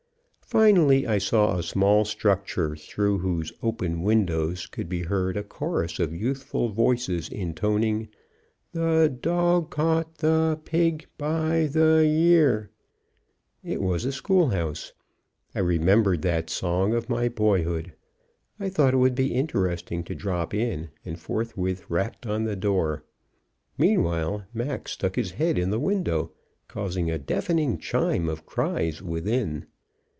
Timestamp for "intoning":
7.29-8.09